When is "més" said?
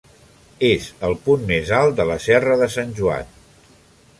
1.51-1.73